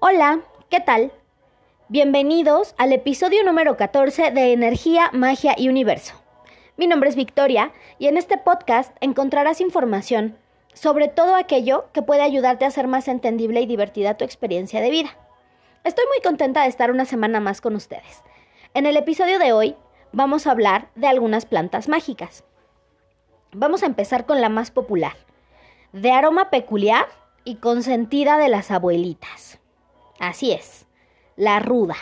[0.00, 1.10] Hola, ¿qué tal?
[1.88, 6.14] Bienvenidos al episodio número 14 de Energía, Magia y Universo.
[6.76, 10.38] Mi nombre es Victoria y en este podcast encontrarás información
[10.72, 14.90] sobre todo aquello que puede ayudarte a hacer más entendible y divertida tu experiencia de
[14.90, 15.16] vida.
[15.82, 18.22] Estoy muy contenta de estar una semana más con ustedes.
[18.74, 19.74] En el episodio de hoy
[20.12, 22.44] vamos a hablar de algunas plantas mágicas.
[23.50, 25.16] Vamos a empezar con la más popular,
[25.92, 27.08] de aroma peculiar
[27.42, 29.58] y consentida de las abuelitas.
[30.18, 30.86] Así es,
[31.36, 31.96] la ruda.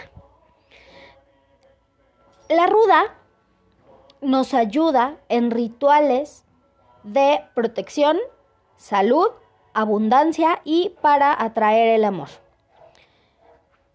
[2.48, 3.14] La ruda
[4.20, 6.45] nos ayuda en rituales
[7.02, 8.18] de protección,
[8.76, 9.28] salud,
[9.74, 12.28] abundancia y para atraer el amor.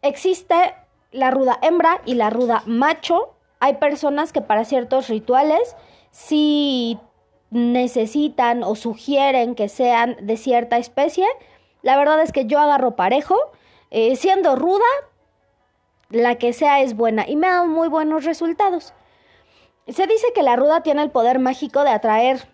[0.02, 0.76] Existe
[1.12, 3.34] la ruda hembra y la ruda macho.
[3.60, 5.76] Hay personas que para ciertos rituales
[6.12, 7.00] si
[7.50, 11.26] necesitan o sugieren que sean de cierta especie.
[11.82, 13.36] La verdad es que yo agarro parejo
[13.92, 14.86] eh, siendo ruda,
[16.10, 18.94] la que sea es buena y me ha dado muy buenos resultados.
[19.88, 22.48] Se dice que la ruda tiene el poder mágico de atraer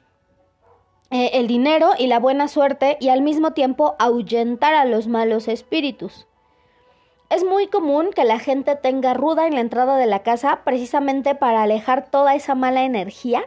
[1.10, 5.48] eh, el dinero y la buena suerte y al mismo tiempo ahuyentar a los malos
[5.48, 6.28] espíritus.
[7.30, 11.36] Es muy común que la gente tenga ruda en la entrada de la casa precisamente
[11.36, 13.44] para alejar toda esa mala energía,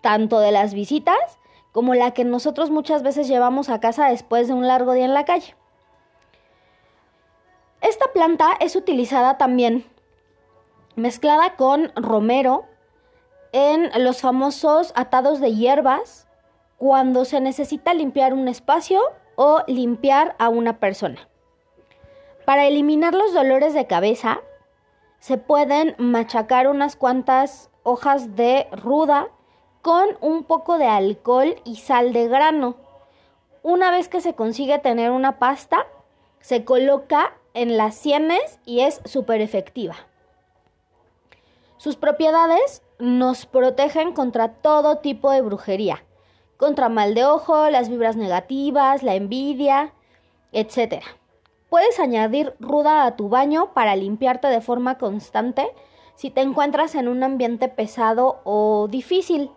[0.00, 1.38] tanto de las visitas
[1.72, 5.14] como la que nosotros muchas veces llevamos a casa después de un largo día en
[5.14, 5.54] la calle.
[7.80, 9.84] Esta planta es utilizada también
[10.96, 12.66] mezclada con romero
[13.52, 16.26] en los famosos atados de hierbas
[16.76, 19.00] cuando se necesita limpiar un espacio
[19.36, 21.28] o limpiar a una persona.
[22.44, 24.40] Para eliminar los dolores de cabeza,
[25.20, 29.28] se pueden machacar unas cuantas hojas de ruda
[29.82, 32.76] con un poco de alcohol y sal de grano.
[33.62, 35.86] Una vez que se consigue tener una pasta,
[36.40, 39.96] se coloca en las sienes y es súper efectiva.
[41.76, 46.04] Sus propiedades nos protegen contra todo tipo de brujería,
[46.56, 49.92] contra mal de ojo, las vibras negativas, la envidia,
[50.52, 51.04] etc.
[51.68, 55.70] Puedes añadir ruda a tu baño para limpiarte de forma constante
[56.16, 59.52] si te encuentras en un ambiente pesado o difícil.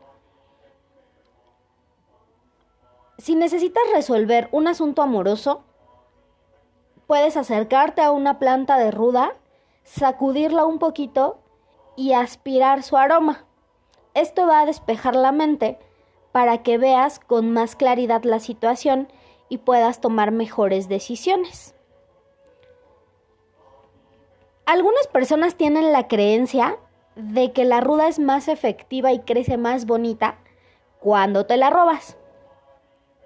[3.17, 5.63] Si necesitas resolver un asunto amoroso,
[7.11, 9.35] puedes acercarte a una planta de ruda,
[9.83, 11.39] sacudirla un poquito
[11.97, 13.43] y aspirar su aroma.
[14.13, 15.77] Esto va a despejar la mente
[16.31, 19.09] para que veas con más claridad la situación
[19.49, 21.75] y puedas tomar mejores decisiones.
[24.65, 26.77] Algunas personas tienen la creencia
[27.17, 30.37] de que la ruda es más efectiva y crece más bonita
[31.01, 32.15] cuando te la robas.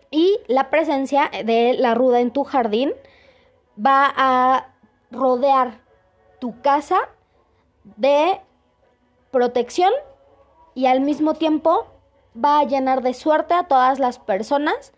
[0.10, 2.92] Y la presencia de la ruda en tu jardín
[3.84, 4.68] va a
[5.12, 5.82] rodear
[6.40, 6.98] tu casa
[7.84, 8.42] de
[9.32, 9.92] protección
[10.74, 11.88] y al mismo tiempo
[12.36, 14.94] va a llenar de suerte a todas las personas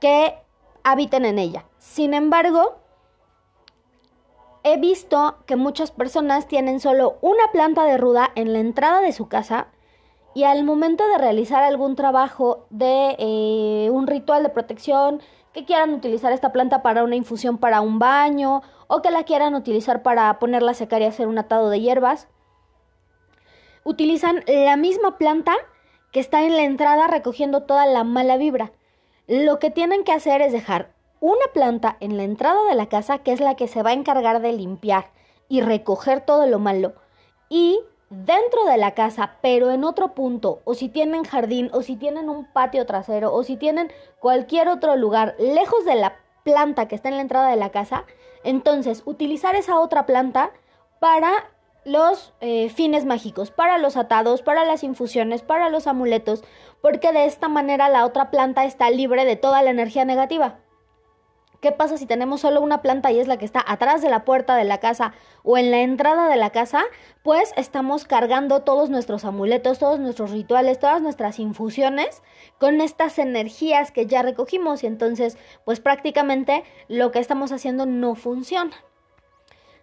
[0.00, 0.34] que
[0.84, 1.64] habiten en ella.
[1.78, 2.76] Sin embargo,
[4.64, 9.12] he visto que muchas personas tienen solo una planta de ruda en la entrada de
[9.12, 9.68] su casa
[10.34, 15.20] y al momento de realizar algún trabajo de eh, un ritual de protección,
[15.52, 19.54] que quieran utilizar esta planta para una infusión para un baño o que la quieran
[19.54, 22.28] utilizar para ponerla a secar y hacer un atado de hierbas.
[23.84, 25.54] Utilizan la misma planta
[26.12, 28.72] que está en la entrada recogiendo toda la mala vibra.
[29.26, 33.18] Lo que tienen que hacer es dejar una planta en la entrada de la casa
[33.18, 35.10] que es la que se va a encargar de limpiar
[35.48, 36.94] y recoger todo lo malo
[37.48, 37.78] y
[38.12, 42.28] dentro de la casa, pero en otro punto, o si tienen jardín, o si tienen
[42.28, 43.90] un patio trasero, o si tienen
[44.20, 48.04] cualquier otro lugar lejos de la planta que está en la entrada de la casa,
[48.44, 50.50] entonces utilizar esa otra planta
[51.00, 51.32] para
[51.84, 56.44] los eh, fines mágicos, para los atados, para las infusiones, para los amuletos,
[56.80, 60.58] porque de esta manera la otra planta está libre de toda la energía negativa.
[61.62, 64.24] ¿Qué pasa si tenemos solo una planta y es la que está atrás de la
[64.24, 65.14] puerta de la casa
[65.44, 66.82] o en la entrada de la casa?
[67.22, 72.20] Pues estamos cargando todos nuestros amuletos, todos nuestros rituales, todas nuestras infusiones
[72.58, 78.16] con estas energías que ya recogimos y entonces pues prácticamente lo que estamos haciendo no
[78.16, 78.74] funciona.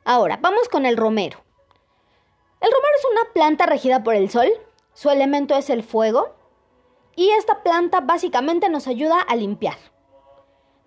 [0.03, 1.39] Ahora, vamos con el romero.
[2.59, 4.49] El romero es una planta regida por el sol,
[4.93, 6.35] su elemento es el fuego
[7.15, 9.77] y esta planta básicamente nos ayuda a limpiar.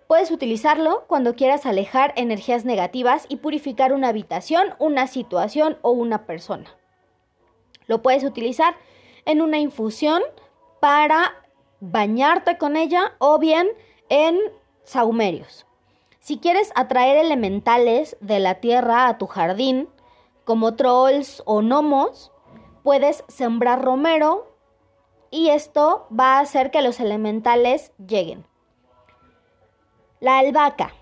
[0.07, 6.25] Puedes utilizarlo cuando quieras alejar energías negativas y purificar una habitación, una situación o una
[6.25, 6.75] persona.
[7.87, 8.75] Lo puedes utilizar
[9.25, 10.21] en una infusión
[10.79, 11.33] para
[11.79, 13.67] bañarte con ella o bien
[14.09, 14.39] en
[14.83, 15.65] saumerios.
[16.19, 19.89] Si quieres atraer elementales de la tierra a tu jardín,
[20.45, 22.31] como trolls o gnomos,
[22.83, 24.55] puedes sembrar romero
[25.31, 28.45] y esto va a hacer que los elementales lleguen.
[30.23, 30.93] La albahaca,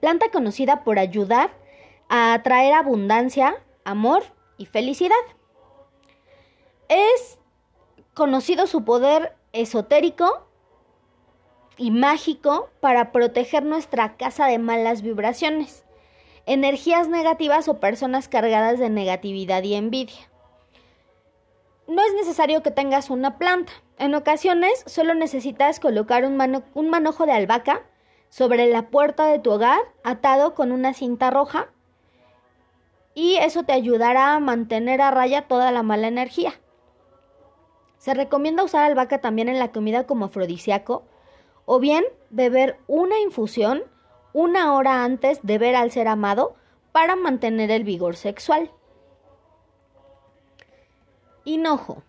[0.00, 1.50] planta conocida por ayudar
[2.08, 4.22] a atraer abundancia, amor
[4.56, 5.14] y felicidad.
[6.88, 7.38] Es
[8.14, 10.46] conocido su poder esotérico
[11.76, 15.84] y mágico para proteger nuestra casa de malas vibraciones,
[16.46, 20.30] energías negativas o personas cargadas de negatividad y envidia.
[21.86, 23.74] No es necesario que tengas una planta.
[23.98, 27.82] En ocasiones solo necesitas colocar un, un manojo de albahaca
[28.30, 31.68] sobre la puerta de tu hogar atado con una cinta roja
[33.12, 36.54] y eso te ayudará a mantener a raya toda la mala energía.
[37.98, 41.04] Se recomienda usar albahaca también en la comida como afrodisíaco
[41.66, 43.82] o bien beber una infusión
[44.32, 46.54] una hora antes de ver al ser amado
[46.92, 48.70] para mantener el vigor sexual.
[51.44, 52.02] Hinojo.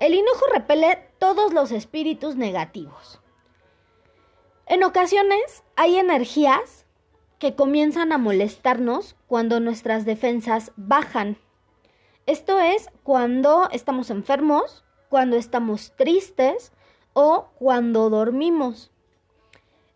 [0.00, 3.20] El hinojo repele todos los espíritus negativos.
[4.70, 6.84] En ocasiones hay energías
[7.38, 11.38] que comienzan a molestarnos cuando nuestras defensas bajan.
[12.26, 16.72] Esto es cuando estamos enfermos, cuando estamos tristes
[17.14, 18.90] o cuando dormimos.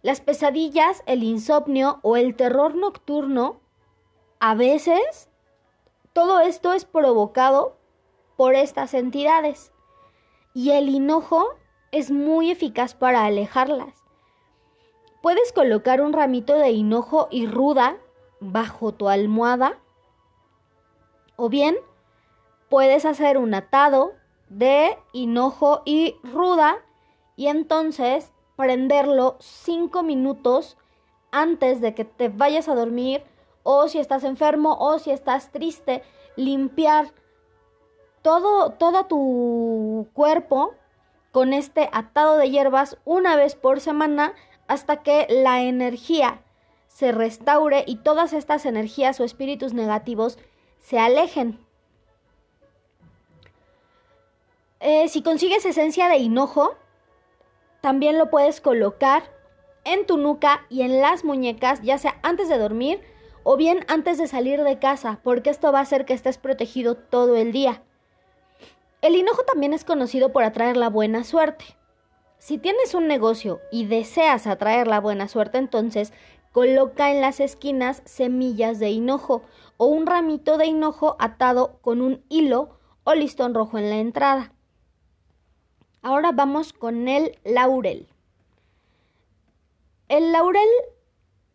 [0.00, 3.60] Las pesadillas, el insomnio o el terror nocturno,
[4.40, 5.28] a veces
[6.14, 7.76] todo esto es provocado
[8.38, 9.70] por estas entidades
[10.54, 11.58] y el hinojo
[11.90, 14.01] es muy eficaz para alejarlas.
[15.22, 17.96] Puedes colocar un ramito de hinojo y ruda
[18.40, 19.78] bajo tu almohada
[21.36, 21.76] o bien
[22.68, 24.12] puedes hacer un atado
[24.48, 26.76] de hinojo y ruda
[27.36, 30.76] y entonces prenderlo cinco minutos
[31.30, 33.22] antes de que te vayas a dormir
[33.62, 36.02] o si estás enfermo o si estás triste,
[36.36, 37.12] limpiar
[38.22, 40.74] todo, todo tu cuerpo
[41.30, 44.34] con este atado de hierbas una vez por semana
[44.72, 46.40] hasta que la energía
[46.88, 50.38] se restaure y todas estas energías o espíritus negativos
[50.80, 51.58] se alejen.
[54.80, 56.74] Eh, si consigues esencia de hinojo,
[57.82, 59.22] también lo puedes colocar
[59.84, 63.00] en tu nuca y en las muñecas, ya sea antes de dormir
[63.42, 66.96] o bien antes de salir de casa, porque esto va a hacer que estés protegido
[66.96, 67.82] todo el día.
[69.02, 71.64] El hinojo también es conocido por atraer la buena suerte.
[72.42, 76.12] Si tienes un negocio y deseas atraer la buena suerte, entonces
[76.50, 79.44] coloca en las esquinas semillas de hinojo
[79.76, 84.52] o un ramito de hinojo atado con un hilo o listón rojo en la entrada.
[86.02, 88.08] Ahora vamos con el laurel.
[90.08, 90.68] El laurel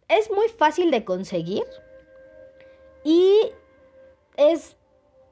[0.07, 1.65] es muy fácil de conseguir
[3.03, 3.51] y
[4.37, 4.77] es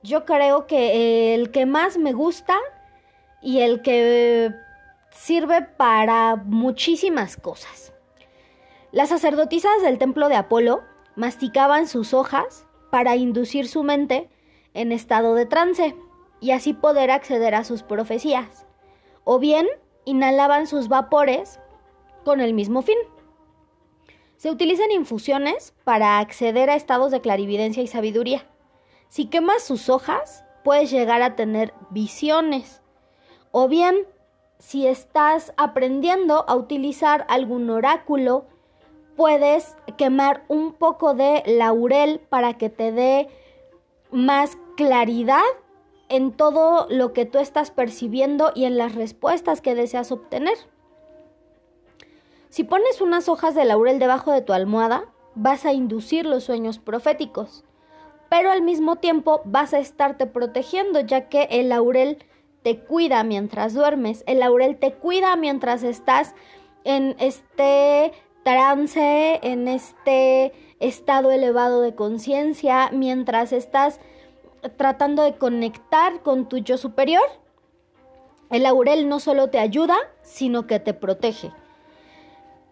[0.04, 2.58] yo creo que el que más me gusta
[3.42, 4.65] y el que
[5.16, 7.94] sirve para muchísimas cosas.
[8.92, 10.84] Las sacerdotisas del templo de Apolo
[11.16, 14.30] masticaban sus hojas para inducir su mente
[14.74, 15.96] en estado de trance
[16.42, 18.66] y así poder acceder a sus profecías
[19.24, 19.68] o bien
[20.06, 21.60] inhalaban sus vapores
[22.24, 22.98] con el mismo fin.
[24.38, 28.46] Se utilizan infusiones para acceder a estados de clarividencia y sabiduría.
[29.10, 32.82] Si quemas sus hojas, puedes llegar a tener visiones.
[33.52, 33.96] O bien,
[34.60, 38.46] si estás aprendiendo a utilizar algún oráculo,
[39.16, 43.30] puedes quemar un poco de laurel para que te dé
[44.12, 45.44] más claridad
[46.10, 50.58] en todo lo que tú estás percibiendo y en las respuestas que deseas obtener.
[52.50, 56.80] Si pones unas hojas de laurel debajo de tu almohada, vas a inducir los sueños
[56.80, 57.66] proféticos,
[58.30, 62.24] pero al mismo tiempo vas a estarte protegiendo ya que el laurel
[62.66, 66.34] te cuida mientras duermes, el laurel te cuida mientras estás
[66.84, 68.12] en este
[68.44, 74.00] trance, en este estado elevado de conciencia, mientras estás
[74.78, 77.22] tratando de conectar con tu yo superior,
[78.50, 81.52] el laurel no solo te ayuda, sino que te protege.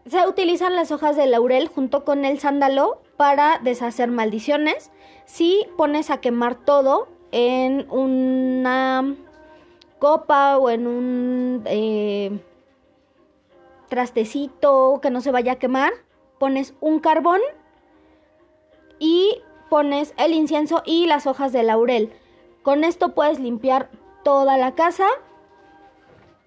[0.07, 4.89] Se utilizan las hojas de laurel junto con el sándalo para deshacer maldiciones.
[5.25, 9.17] Si pones a quemar todo en una
[10.03, 12.38] copa o en un eh,
[13.88, 15.93] trastecito que no se vaya a quemar,
[16.39, 17.39] pones un carbón
[19.00, 19.38] y
[19.69, 22.12] pones el incienso y las hojas de laurel.
[22.63, 23.89] Con esto puedes limpiar
[24.25, 25.07] toda la casa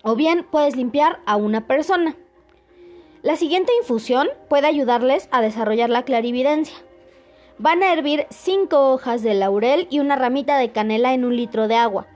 [0.03, 2.15] o bien puedes limpiar a una persona.
[3.23, 6.77] La siguiente infusión puede ayudarles a desarrollar la clarividencia.
[7.57, 11.69] Van a hervir 5 hojas de laurel y una ramita de canela en un litro
[11.69, 12.07] de agua.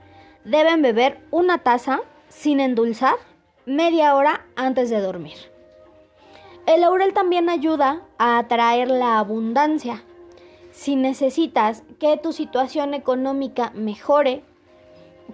[0.43, 3.15] Deben beber una taza sin endulzar
[3.67, 5.37] media hora antes de dormir.
[6.65, 10.03] El laurel también ayuda a atraer la abundancia.
[10.71, 14.43] Si necesitas que tu situación económica mejore,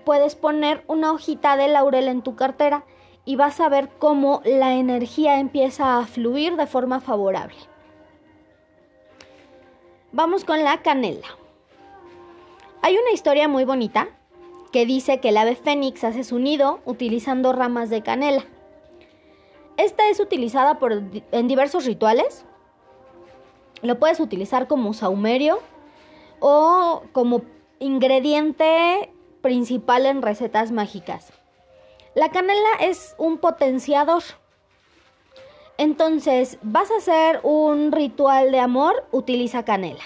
[0.03, 2.83] puedes poner una hojita de laurel en tu cartera
[3.23, 7.57] y vas a ver cómo la energía empieza a fluir de forma favorable.
[10.11, 11.27] Vamos con la canela.
[12.81, 14.07] Hay una historia muy bonita
[14.71, 18.45] que dice que el ave fénix hace su nido utilizando ramas de canela.
[19.77, 22.45] Esta es utilizada por, en diversos rituales.
[23.81, 25.59] Lo puedes utilizar como saumerio
[26.39, 27.43] o como
[27.79, 31.31] ingrediente principal en recetas mágicas.
[32.15, 34.23] La canela es un potenciador.
[35.77, 40.03] Entonces, vas a hacer un ritual de amor, utiliza canela.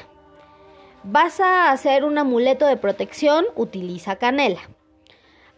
[1.03, 4.62] Vas a hacer un amuleto de protección, utiliza canela.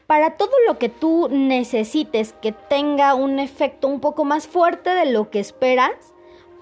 [0.08, 5.06] Para todo lo que tú necesites que tenga un efecto un poco más fuerte de
[5.06, 6.14] lo que esperas,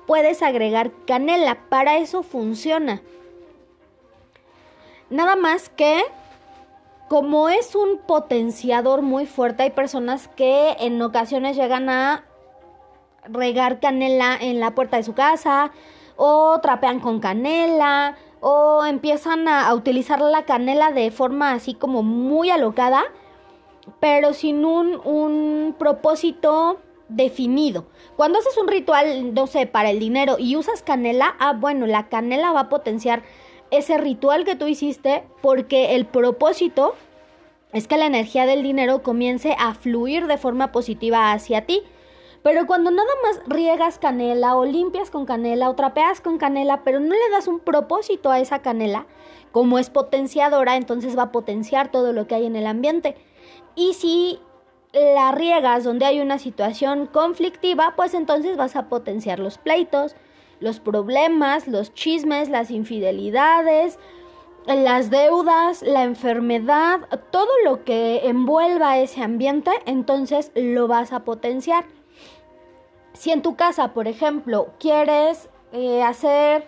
[0.08, 1.60] puedes agregar canela.
[1.70, 3.02] Para eso funciona.
[5.12, 6.02] Nada más que
[7.08, 12.24] como es un potenciador muy fuerte, hay personas que en ocasiones llegan a
[13.26, 15.72] regar canela en la puerta de su casa
[16.16, 22.50] o trapean con canela o empiezan a, utilizar la canela de forma así como muy
[22.50, 23.04] alocada,
[24.00, 27.86] pero sin un, un propósito definido.
[28.16, 32.10] Cuando haces un ritual, no sé, para el dinero y usas canela, ah, bueno, la
[32.10, 33.24] canela va a potenciar
[33.70, 36.96] ese ritual que tú hiciste porque el propósito
[37.74, 41.82] es que la energía del dinero comience a fluir de forma positiva hacia ti.
[42.44, 47.00] Pero cuando nada más riegas canela o limpias con canela o trapeas con canela, pero
[47.00, 49.06] no le das un propósito a esa canela,
[49.52, 53.16] como es potenciadora, entonces va a potenciar todo lo que hay en el ambiente.
[53.76, 54.40] Y si
[54.94, 60.16] la riegas donde hay una situación conflictiva, pues entonces vas a potenciar los pleitos,
[60.60, 64.00] los problemas, los chismes, las infidelidades,
[64.66, 71.86] las deudas, la enfermedad, todo lo que envuelva ese ambiente, entonces lo vas a potenciar.
[73.22, 76.66] Si en tu casa, por ejemplo, quieres eh, hacer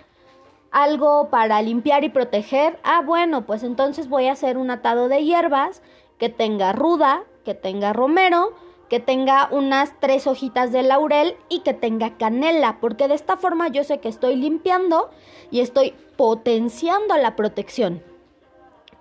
[0.69, 5.23] algo para limpiar y proteger, ah, bueno, pues entonces voy a hacer un atado de
[5.23, 5.81] hierbas
[6.19, 8.53] que tenga ruda, que tenga romero,
[8.87, 13.69] que tenga unas tres hojitas de laurel y que tenga canela, porque de esta forma
[13.69, 15.09] yo sé que estoy limpiando
[15.49, 18.03] y estoy potenciando la protección.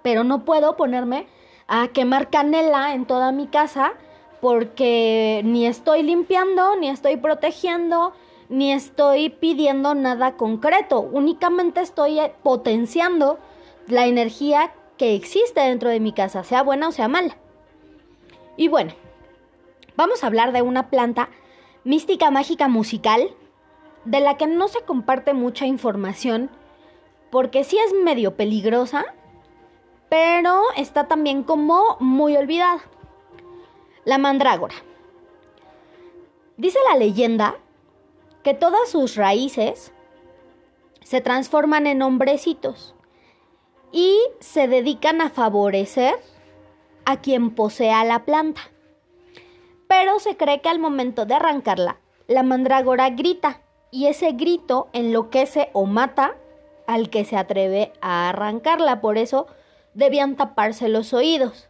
[0.01, 1.27] Pero no puedo ponerme
[1.69, 3.93] a quemar canela en toda mi casa
[4.43, 8.13] porque ni estoy limpiando, ni estoy protegiendo,
[8.51, 11.01] ni estoy pidiendo nada concreto.
[11.01, 13.39] Únicamente estoy eh, potenciando
[13.89, 17.39] la energía que existe dentro de mi casa, sea buena o sea mala.
[18.59, 18.93] Y bueno,
[19.95, 21.29] Vamos a hablar de una planta
[21.85, 23.35] mística mágica musical
[24.05, 26.51] de la que no se comparte mucha información
[27.31, 29.05] porque sí es medio peligrosa,
[30.09, 32.81] pero está también como muy olvidada.
[34.05, 34.75] La mandrágora.
[36.57, 37.57] Dice la leyenda
[38.43, 39.93] que todas sus raíces
[41.03, 42.95] se transforman en hombrecitos
[43.91, 46.15] y se dedican a favorecer
[47.05, 48.63] a quien posea la planta
[49.93, 55.69] pero se cree que al momento de arrancarla, la mandrágora grita y ese grito enloquece
[55.75, 56.35] o mata
[56.87, 59.49] al que se atreve a arrancarla, por eso
[59.93, 61.69] debían taparse los oídos.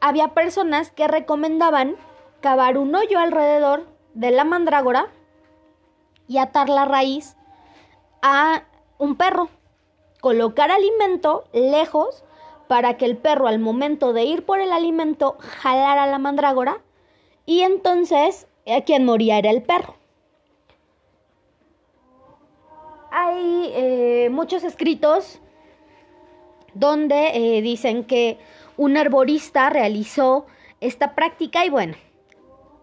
[0.00, 1.96] Había personas que recomendaban
[2.40, 5.08] cavar un hoyo alrededor de la mandrágora
[6.28, 7.36] y atar la raíz
[8.22, 8.64] a
[8.98, 9.48] un perro,
[10.20, 12.24] colocar alimento lejos
[12.68, 16.80] para que el perro al momento de ir por el alimento jalara la mandrágora
[17.44, 18.46] y entonces
[18.84, 19.94] quien moría era el perro.
[23.10, 25.40] Hay eh, muchos escritos
[26.74, 28.38] donde eh, dicen que
[28.76, 30.46] un arborista realizó
[30.80, 31.94] esta práctica y bueno,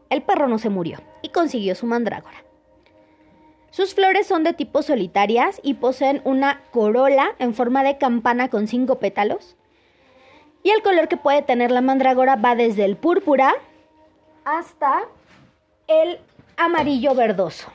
[0.10, 2.44] el perro no se murió y consiguió su mandrágora.
[3.70, 8.68] Sus flores son de tipo solitarias y poseen una corola en forma de campana con
[8.68, 9.56] cinco pétalos
[10.64, 13.54] y el color que puede tener la mandrágora va desde el púrpura
[14.46, 15.04] hasta
[15.88, 16.20] el
[16.58, 17.72] amarillo verdoso.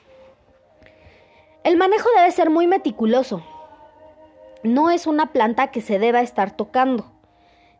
[1.64, 3.42] El manejo debe ser muy meticuloso.
[4.62, 7.17] No es una planta que se deba estar tocando.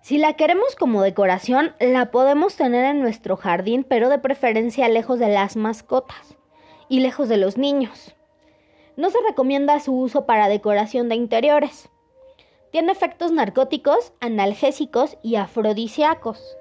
[0.01, 5.19] Si la queremos como decoración, la podemos tener en nuestro jardín, pero de preferencia lejos
[5.19, 6.37] de las mascotas
[6.89, 8.15] y lejos de los niños.
[8.97, 11.91] No se recomienda su uso para decoración de interiores.
[12.71, 16.57] Tiene efectos narcóticos, analgésicos y afrodisíacos,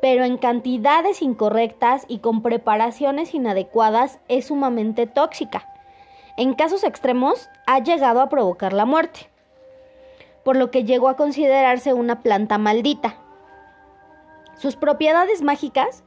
[0.00, 5.68] pero en cantidades incorrectas y con preparaciones inadecuadas es sumamente tóxica.
[6.36, 9.28] En casos extremos ha llegado a provocar la muerte,
[10.48, 13.18] por lo que llegó a considerarse una planta maldita.
[14.56, 16.04] Sus propiedades mágicas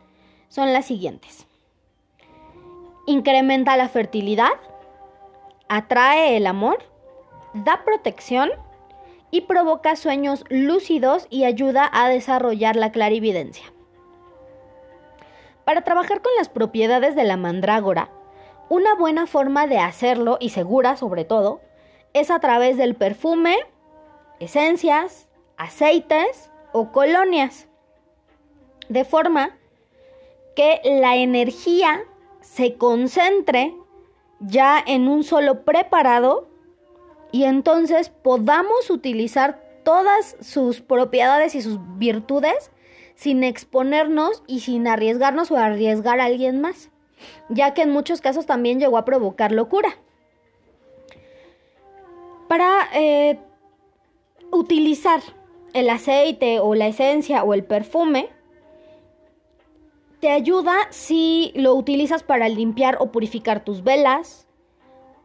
[0.47, 1.45] son las siguientes.
[3.05, 4.53] Incrementa la fertilidad,
[5.69, 6.79] atrae el amor,
[7.53, 8.49] da protección,
[9.29, 13.71] y provoca sueños lúcidos y ayuda a desarrollar la clarividencia.
[15.65, 18.09] Para trabajar con las propiedades de la mandrágora,
[18.69, 21.61] una buena forma de hacerlo, y segura sobre todo,
[22.13, 23.59] es a través del perfume,
[24.41, 27.67] esencias, aceites o colonias,
[28.89, 29.55] de forma
[30.55, 32.03] que la energía
[32.41, 33.73] se concentre
[34.39, 36.49] ya en un solo preparado
[37.31, 42.71] y entonces podamos utilizar todas sus propiedades y sus virtudes
[43.15, 46.89] sin exponernos y sin arriesgarnos o arriesgar a alguien más,
[47.49, 49.95] ya que en muchos casos también llegó a provocar locura.
[52.47, 53.39] Para eh,
[54.51, 55.21] utilizar
[55.73, 58.29] el aceite o la esencia o el perfume,
[60.19, 64.47] te ayuda si lo utilizas para limpiar o purificar tus velas,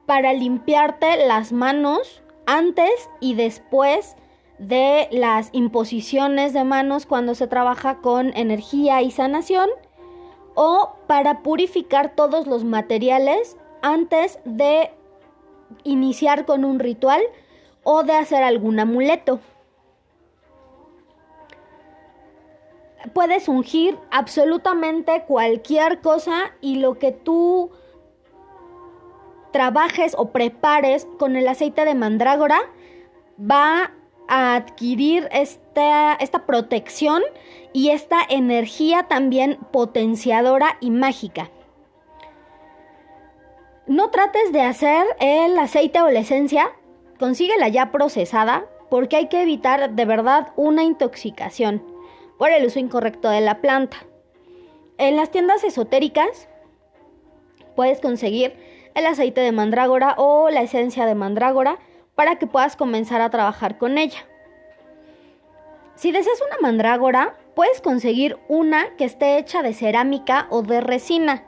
[0.07, 2.91] para limpiarte las manos antes
[3.21, 4.17] y después
[4.59, 9.69] de las imposiciones de manos cuando se trabaja con energía y sanación
[10.55, 14.91] o para purificar todos los materiales antes de
[15.85, 17.21] iniciar con un ritual
[17.89, 19.39] o de hacer algún amuleto.
[23.13, 27.71] Puedes ungir absolutamente cualquier cosa y lo que tú
[29.53, 32.59] trabajes o prepares con el aceite de mandrágora,
[33.41, 33.93] va
[34.27, 37.23] a adquirir esta, esta protección
[37.73, 41.51] y esta energía también potenciadora y mágica.
[43.87, 46.73] No trates de hacer el aceite o la esencia,
[47.19, 51.83] consíguela ya procesada porque hay que evitar de verdad una intoxicación
[52.39, 53.99] por el uso incorrecto de la planta.
[54.99, 56.49] En las tiendas esotéricas
[57.75, 58.55] puedes conseguir
[58.95, 61.79] el aceite de mandrágora o la esencia de mandrágora
[62.15, 64.27] para que puedas comenzar a trabajar con ella.
[65.97, 71.45] Si deseas una mandrágora, puedes conseguir una que esté hecha de cerámica o de resina.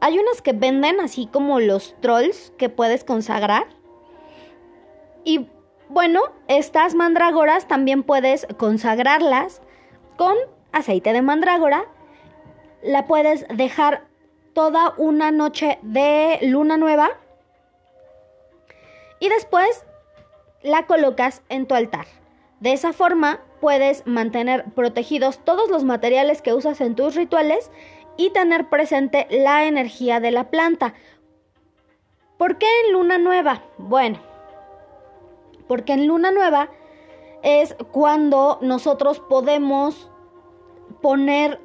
[0.00, 3.66] Hay unas que venden así como los trolls que puedes consagrar.
[5.24, 5.48] Y
[5.88, 9.60] bueno, estas mandrágoras también puedes consagrarlas
[10.16, 10.34] con
[10.72, 11.84] aceite de mandrágora.
[12.82, 14.06] La puedes dejar
[14.52, 17.10] toda una noche de luna nueva
[19.18, 19.84] y después
[20.62, 22.06] la colocas en tu altar.
[22.60, 27.70] De esa forma puedes mantener protegidos todos los materiales que usas en tus rituales
[28.16, 30.94] y tener presente la energía de la planta.
[32.38, 33.62] ¿Por qué en luna nueva?
[33.78, 34.18] Bueno,
[35.68, 36.70] porque en luna nueva
[37.42, 40.10] es cuando nosotros podemos
[41.02, 41.60] poner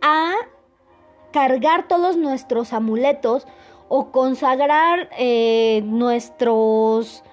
[0.00, 0.34] a
[1.32, 3.46] cargar todos nuestros amuletos
[3.88, 7.24] o consagrar eh, nuestros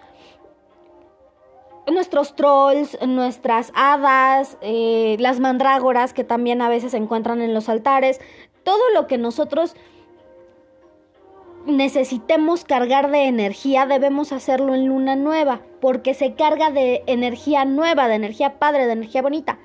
[1.92, 7.70] nuestros trolls, nuestras hadas, eh, las mandrágoras que también a veces se encuentran en los
[7.70, 8.22] altares,
[8.64, 9.76] todo lo que nosotros
[11.65, 18.08] necesitemos cargar de energía debemos hacerlo en luna nueva, porque se carga de energía nueva,
[18.08, 19.60] de energía padre, de energía bonita.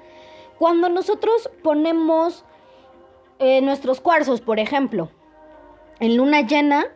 [0.59, 2.44] Cuando nosotros ponemos
[3.38, 5.11] eh, nuestros cuarzos, por ejemplo,
[6.00, 6.87] en luna llena,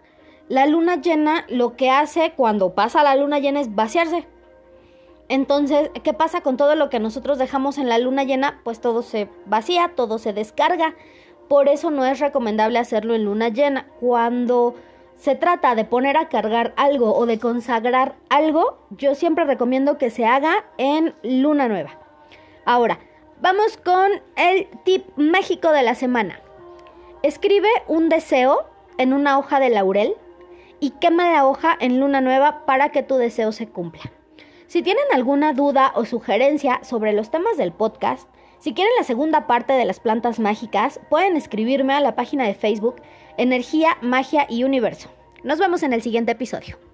[0.49, 4.27] la luna llena lo que hace cuando pasa la luna llena es vaciarse.
[5.29, 8.61] Entonces, ¿qué pasa con todo lo que nosotros dejamos en la luna llena?
[8.65, 10.97] Pues todo se vacía, todo se descarga.
[11.49, 13.87] Por eso no es recomendable hacerlo en luna llena.
[14.01, 14.75] Cuando
[15.21, 20.11] se trata de poner a cargar algo o de consagrar algo, yo siempre recomiendo que
[20.11, 21.99] se haga en luna nueva.
[22.65, 22.99] Ahora,
[23.43, 26.41] Vamos con el tip mágico de la semana.
[27.23, 28.67] Escribe un deseo
[28.99, 30.15] en una hoja de laurel
[30.79, 34.13] y quema la hoja en luna nueva para que tu deseo se cumpla.
[34.67, 38.29] Si tienen alguna duda o sugerencia sobre los temas del podcast,
[38.59, 42.53] si quieren la segunda parte de las plantas mágicas, pueden escribirme a la página de
[42.53, 42.97] Facebook
[43.41, 45.09] Energía, Magia y Universo.
[45.45, 46.90] Nos vemos en el siguiente episodio.